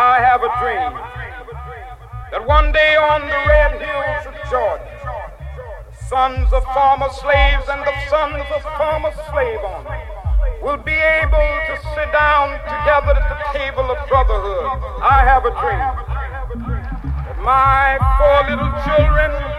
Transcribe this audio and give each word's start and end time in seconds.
I 0.00 0.16
have 0.16 0.40
a 0.40 0.48
dream 0.56 0.96
that 2.32 2.40
one 2.48 2.72
day 2.72 2.96
on 2.96 3.20
the 3.20 3.36
red 3.44 3.76
hills 3.76 4.32
of 4.32 4.34
Georgia, 4.48 4.96
the 5.92 6.04
sons 6.08 6.48
of 6.56 6.64
former 6.72 7.12
slaves 7.20 7.68
and 7.68 7.84
the 7.84 7.92
sons 8.08 8.48
of 8.48 8.64
former 8.80 9.12
slave 9.28 9.60
owners 9.60 10.00
will 10.64 10.80
be 10.80 10.96
able 10.96 11.48
to 11.68 11.74
sit 11.92 12.08
down 12.16 12.56
together 12.64 13.12
at 13.12 13.28
the 13.28 13.40
table 13.52 13.92
of 13.92 14.00
brotherhood. 14.08 14.72
I 15.04 15.20
have 15.20 15.44
a 15.44 15.52
dream 15.60 15.92
that 17.28 17.36
my 17.44 18.00
four 18.16 18.48
little 18.48 18.72
children 18.88 19.49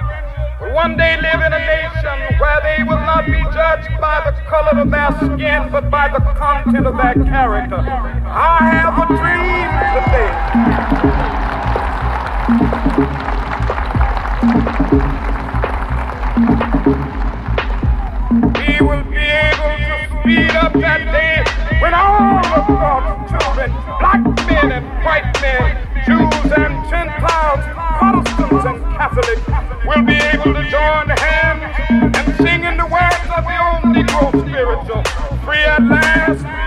one 0.69 0.95
day 0.95 1.17
live 1.19 1.41
in 1.41 1.53
a 1.53 1.59
nation 1.59 2.37
where 2.39 2.61
they 2.61 2.83
will 2.83 3.01
not 3.01 3.25
be 3.25 3.41
judged 3.51 3.89
by 3.99 4.21
the 4.23 4.31
color 4.47 4.79
of 4.79 4.91
their 4.91 5.11
skin, 5.17 5.69
but 5.71 5.89
by 5.89 6.07
the 6.07 6.19
content 6.37 6.85
of 6.85 6.95
their 6.95 7.15
character. 7.25 7.77
I 7.77 8.59
have 8.61 8.95
a 9.01 9.07
dream 9.07 9.71
today. 9.97 10.31
We 18.61 18.85
will 18.85 19.03
be 19.09 19.17
able 19.17 19.73
to 19.81 19.95
speed 20.21 20.55
up 20.55 20.73
that 20.73 21.01
day 21.11 21.43
when 21.81 21.93
all 21.95 22.37
of 22.37 22.67
God's 22.67 23.31
children, 23.31 23.71
black 23.99 24.21
men 24.47 24.71
and 24.71 24.85
white 25.03 25.41
men, 25.41 25.75
Jews 26.05 26.51
and 26.55 26.89
Gentiles, 26.89 27.65
Protestants 27.97 28.65
and 28.65 28.79
Catholics, 28.95 29.70
will 29.95 30.03
be 30.03 30.15
able 30.15 30.53
to 30.53 30.63
join 30.69 31.09
hands 31.09 32.15
and 32.17 32.35
sing 32.37 32.63
in 32.63 32.77
the 32.77 32.85
words 32.85 33.27
of 33.35 33.43
the 33.43 33.57
old 33.67 33.83
Negro 33.93 34.29
spiritual. 34.41 35.03
Free 35.43 35.63
at 35.63 35.83
last, 35.83 36.60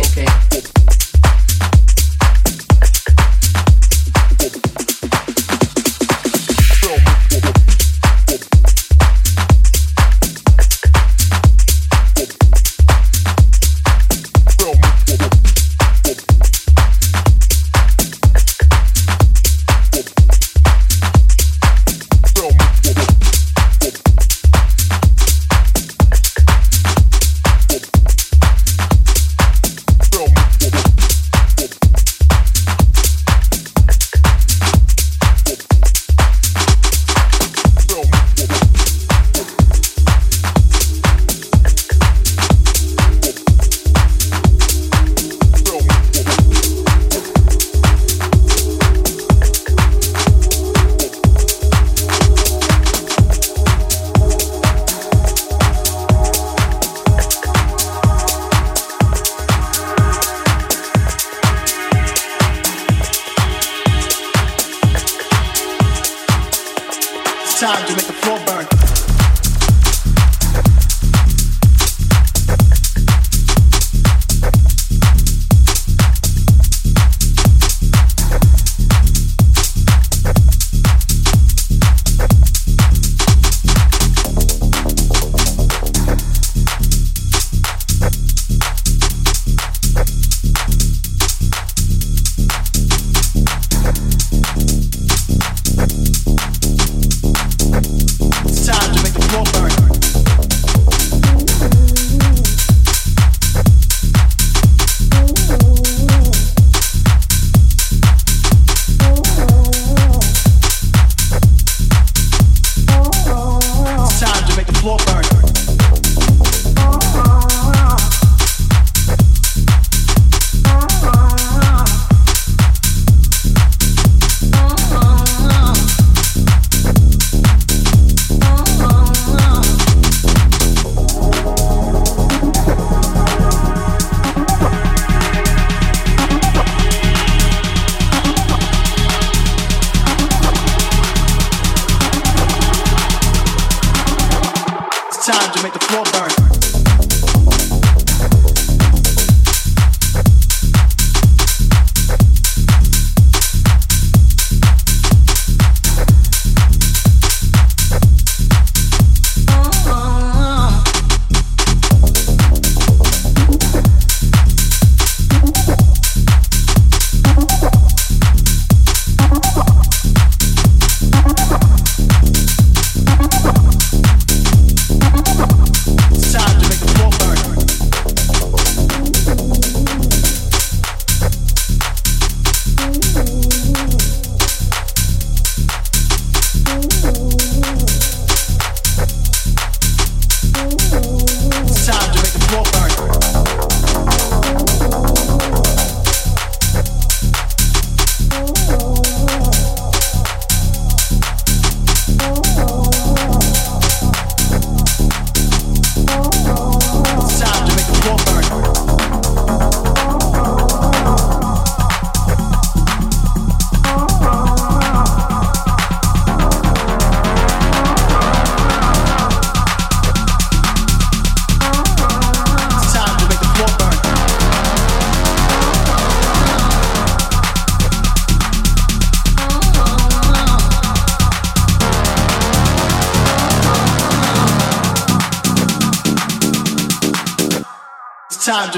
okay. 0.00 0.99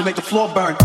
Make 0.03 0.15
the 0.15 0.21
floor 0.21 0.49
burn. 0.53 0.82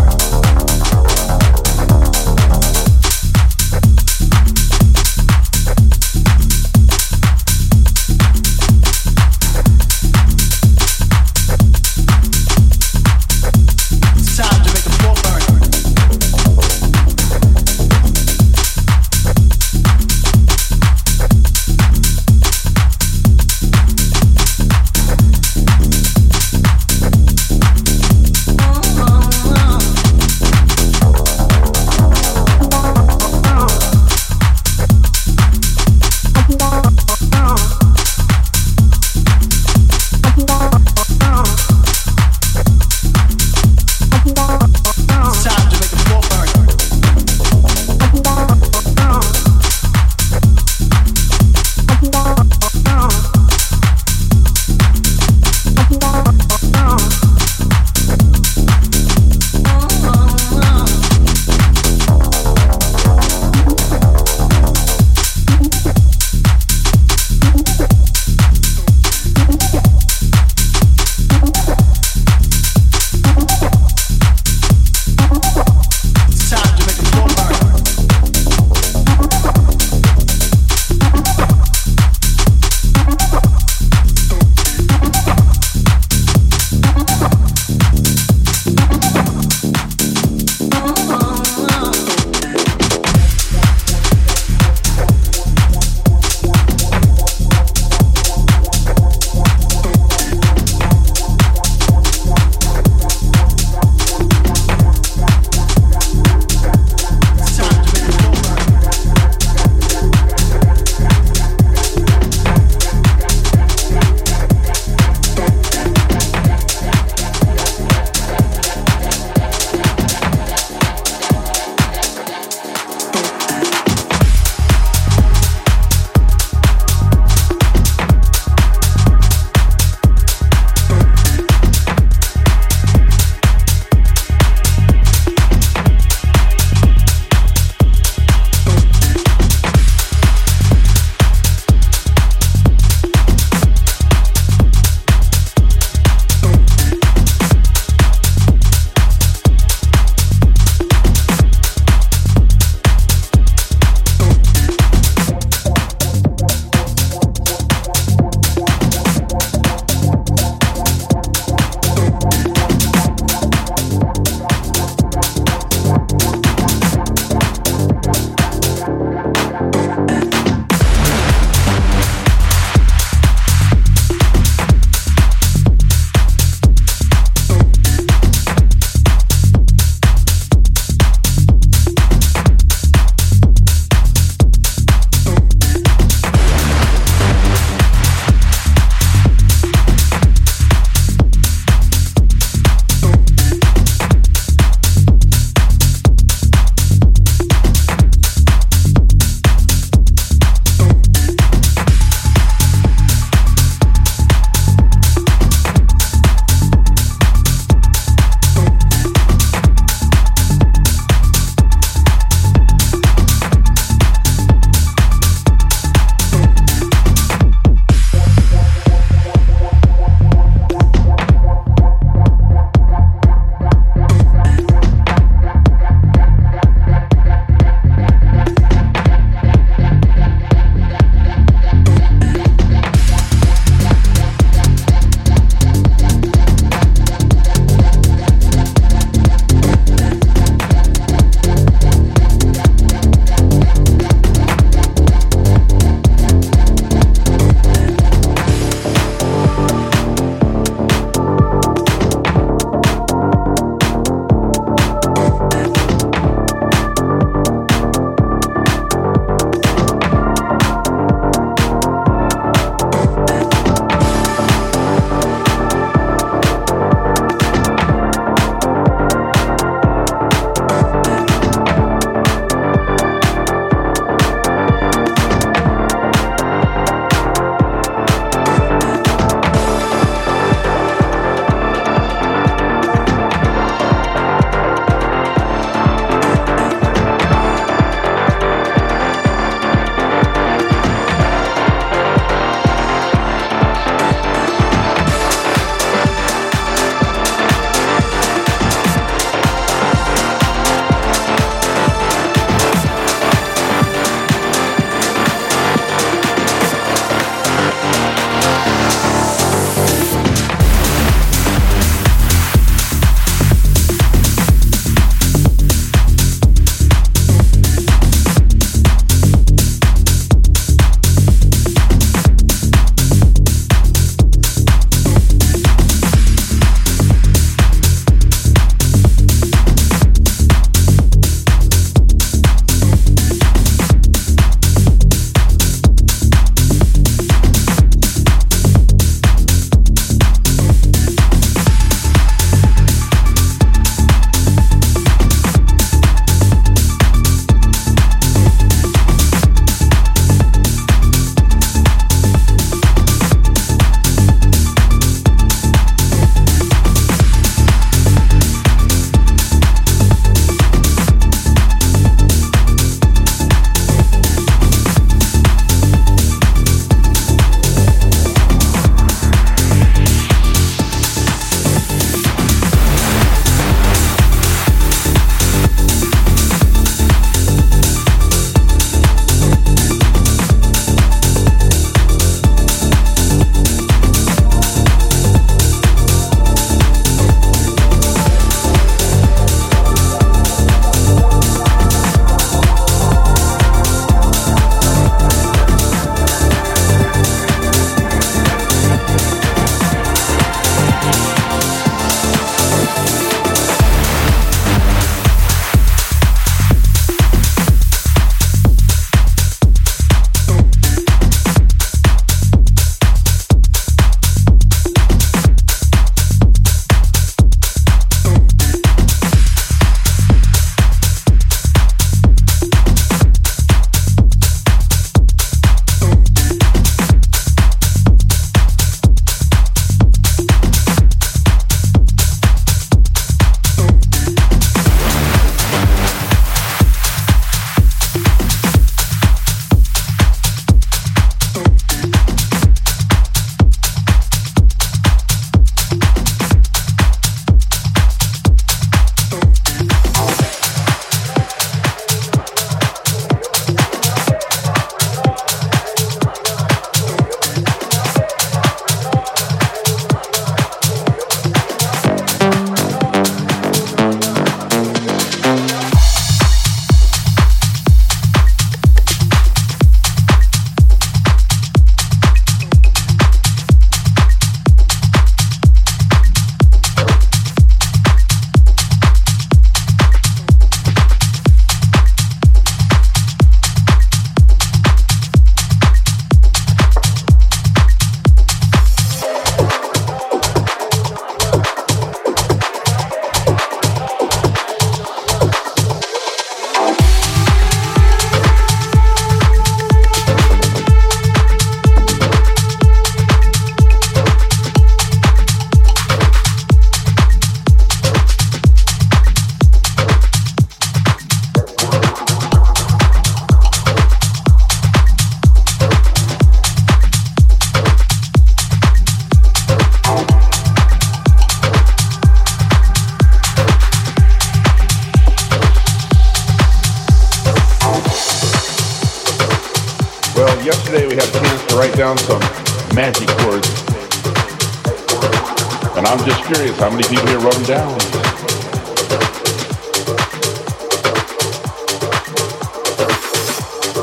Down? 537.68 537.94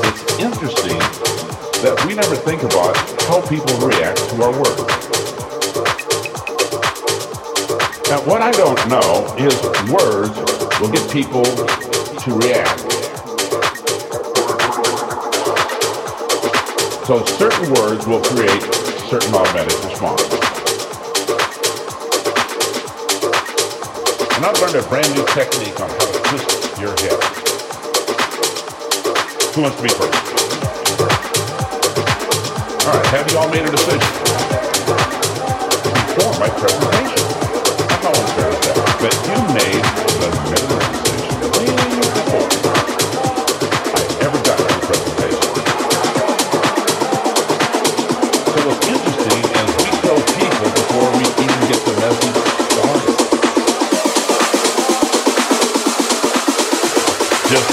It's 0.05 0.39
interesting 0.39 0.99
that 1.81 2.05
we 2.05 2.13
never 2.13 2.35
think 2.35 2.61
about 2.61 2.95
how 3.25 3.41
people 3.49 3.73
react 3.81 4.19
to 4.29 4.43
our 4.43 4.51
words. 4.51 4.85
Now, 8.07 8.21
what 8.29 8.43
I 8.43 8.51
don't 8.51 8.77
know 8.87 9.33
is 9.35 9.59
words 9.89 10.37
will 10.79 10.91
get 10.91 11.09
people 11.09 11.43
to 11.43 12.33
react. 12.37 12.81
So 17.07 17.25
certain 17.25 17.73
words 17.73 18.05
will 18.05 18.21
create 18.21 18.61
certain 19.09 19.33
automatic 19.33 19.73
response. 19.83 20.54
And 24.45 24.55
I've 24.55 24.61
learned 24.61 24.85
a 24.85 24.87
brand 24.87 25.09
new 25.15 25.25
technique 25.33 25.79
on 25.81 25.89
how 25.89 26.05
to 26.05 26.19
twist 26.29 26.77
your 26.79 26.93
head. 27.01 27.17
Who 29.55 29.61
wants 29.63 29.77
to 29.77 29.81
be 29.81 29.89
first? 29.89 30.13
All 32.85 32.93
right, 32.93 33.07
have 33.07 33.25
you 33.31 33.37
all 33.39 33.49
made 33.49 33.65
a 33.65 33.71
decision? 33.71 34.05
Before 36.13 36.37
my 36.37 36.49
presentation. 36.61 37.25
I'm 37.89 38.03
not 38.03 38.17
unfair 38.21 38.51
that. 38.53 38.77
But 39.01 39.15
you 39.25 39.37
made 39.57 39.81
the 40.21 40.29
minimum 40.51 40.94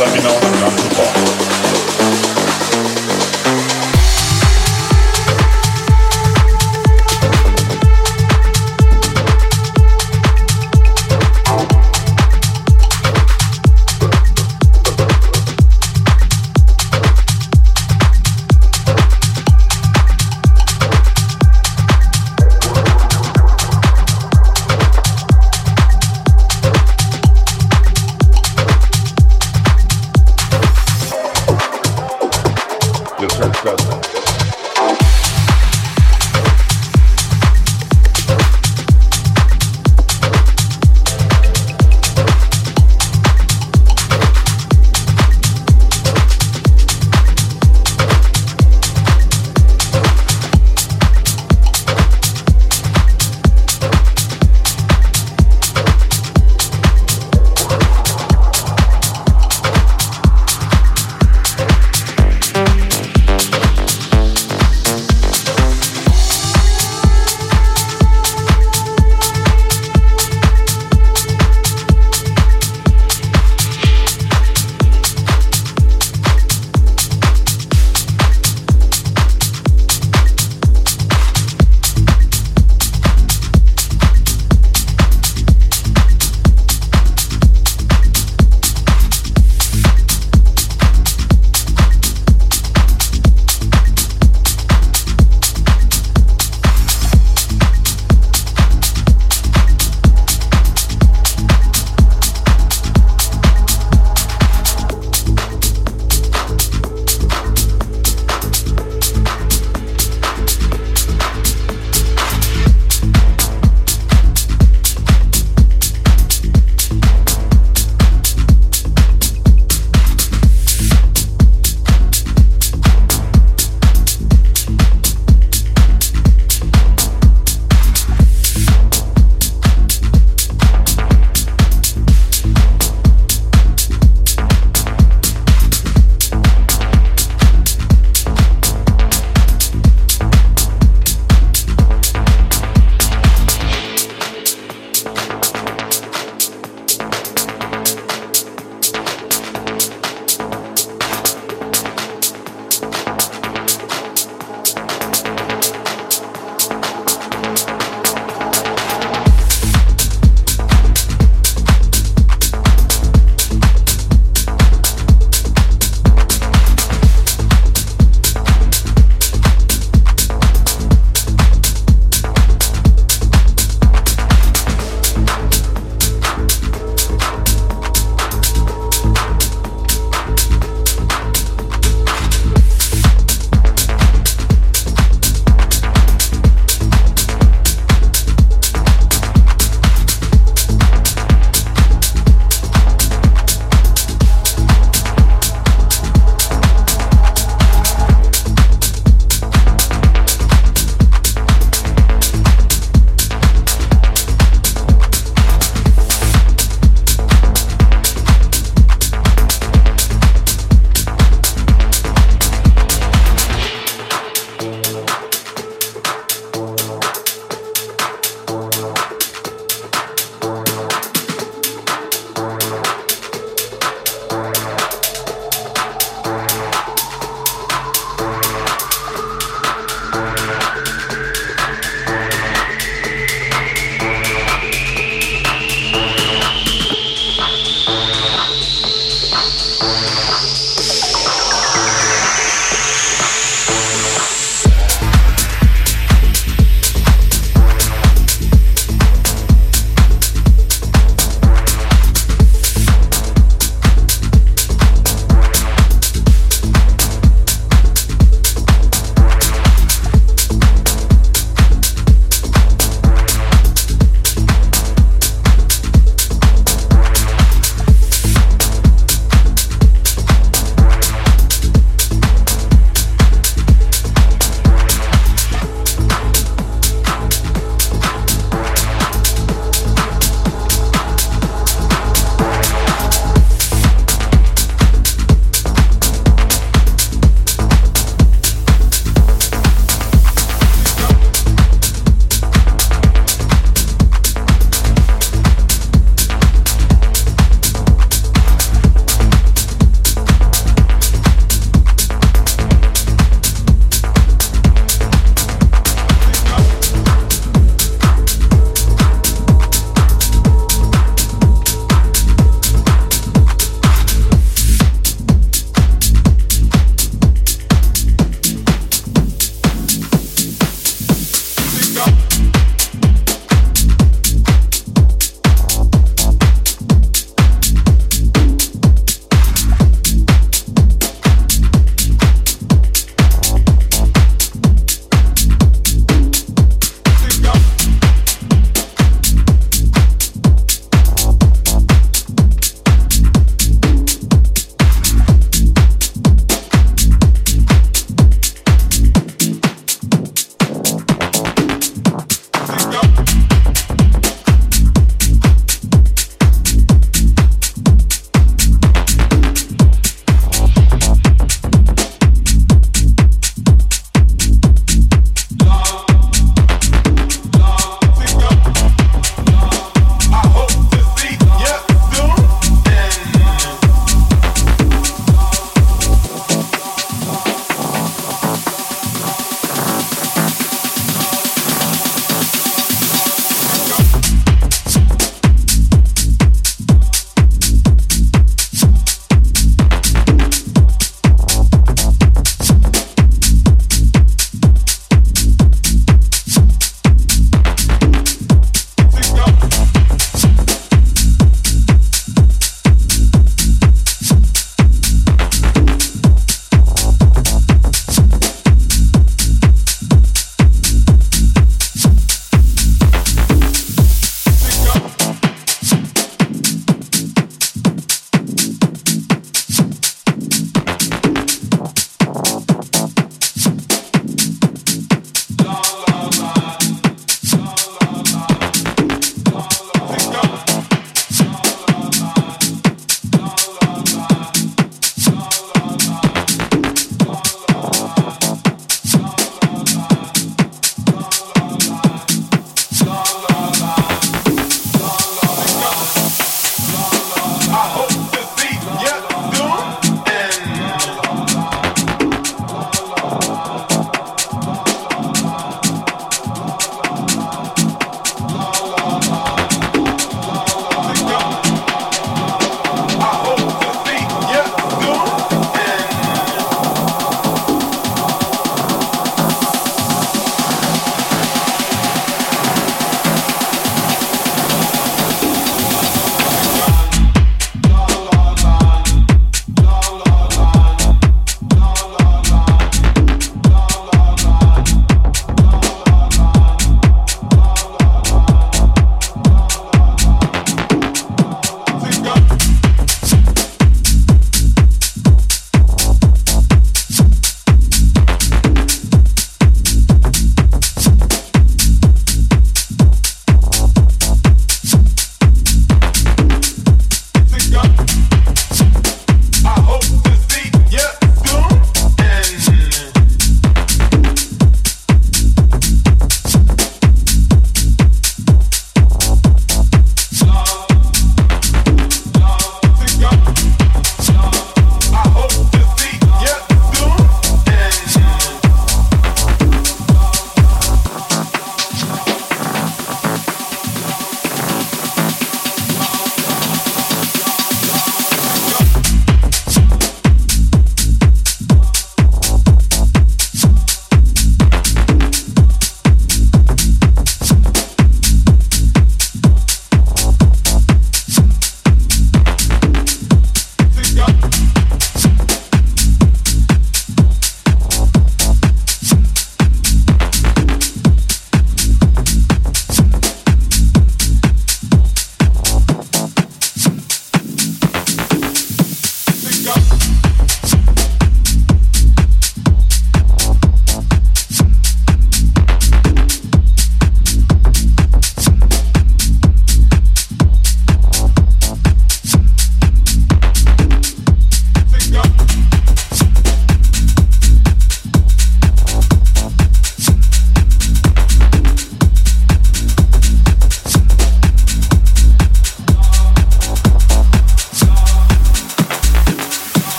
let 0.00 0.14
me 0.14 0.22
know 0.22 0.32
when 0.32 0.64
I'm 0.64 0.76
too 0.78 0.88
far. 0.94 1.39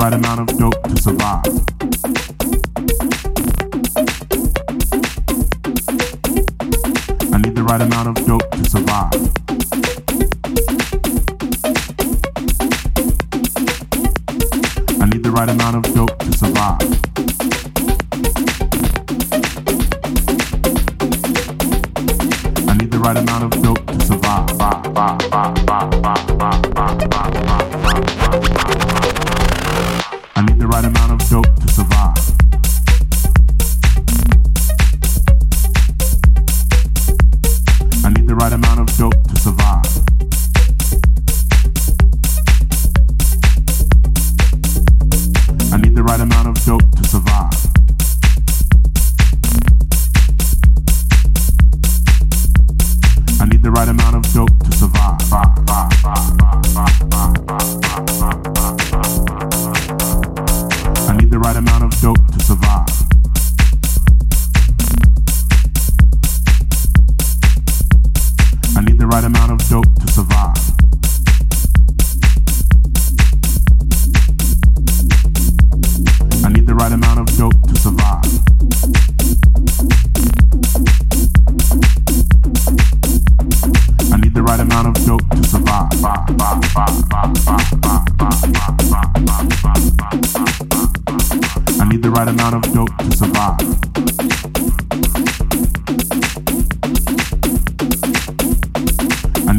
right 0.00 0.14
amount 0.14 0.40
of 0.40 0.58
dope 0.58 0.82
to 0.84 0.96
survive. 1.02 1.44
I 7.30 7.38
need 7.42 7.54
the 7.54 7.62
right 7.62 7.82
amount 7.82 8.08
of 8.08 8.26
dope 8.26 8.50
to 8.50 8.64
survive. 8.70 9.12
I 15.02 15.06
need 15.10 15.22
the 15.22 15.30
right 15.30 15.50
amount 15.50 15.76
of 15.76 15.89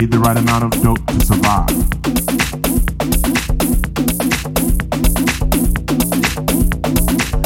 need 0.02 0.10
the 0.10 0.18
right 0.18 0.36
amount 0.36 0.64
of 0.64 0.72
dope 0.82 1.06
to 1.06 1.20
survive. 1.24 1.70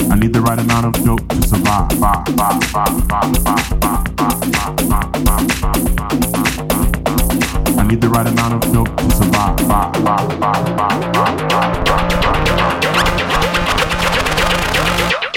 I 0.09 0.15
need 0.15 0.31
the 0.31 0.39
right 0.39 0.57
amount 0.57 0.85
of 0.85 0.93
dope 1.03 1.27
to 1.27 1.41
survive. 1.49 1.91
I 7.77 7.83
need 7.83 7.99
the 7.99 8.07
right 8.07 8.25
amount 8.25 8.53
of 8.53 8.61
dope 8.71 8.95
to 8.95 9.11
survive. 9.11 9.59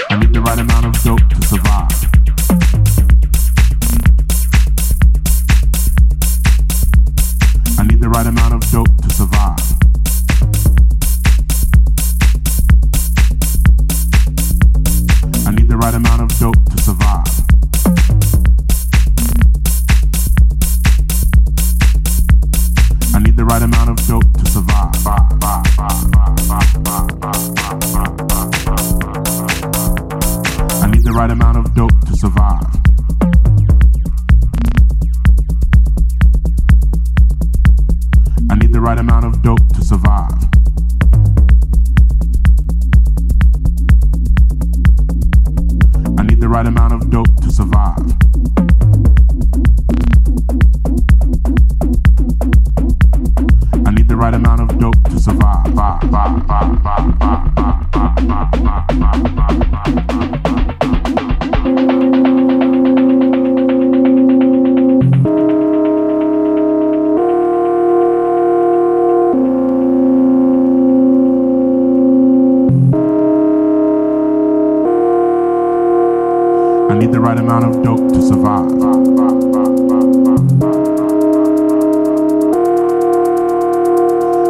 I 0.09 0.17
need 0.21 0.33
the 0.33 0.41
right 0.41 0.59
amount 0.59 0.85
of 0.85 1.03
dope 1.03 1.29
to 1.31 1.41
survive. 1.45 1.78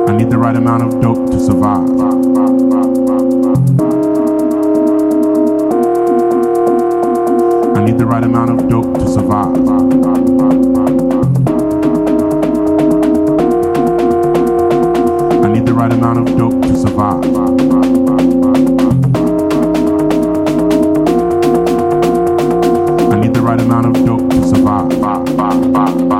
I 0.09 0.17
need 0.17 0.31
the 0.31 0.39
right 0.39 0.55
amount 0.55 0.81
of 0.81 0.99
dope 1.01 1.29
to 1.29 1.39
survive. 1.39 1.87
I 7.77 7.85
need 7.85 7.99
the 7.99 8.07
right 8.07 8.23
amount 8.23 8.49
of 8.49 8.67
dope 8.67 8.97
to 8.97 9.07
survive. 9.07 9.55
I 15.45 15.53
need 15.53 15.67
the 15.67 15.73
right 15.75 15.93
amount 15.93 16.27
of 16.27 16.35
dope 16.35 16.59
to 16.63 16.75
survive. 16.75 17.23
I 23.13 23.19
need 23.21 23.35
the 23.35 23.41
right 23.43 23.61
amount 23.61 23.85
of 23.85 24.05
dope 24.07 24.27
to 24.31 24.43
survive. 24.47 26.18